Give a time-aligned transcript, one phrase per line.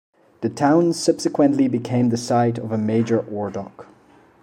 [0.41, 3.85] The town subsequently became the site of a major ore dock.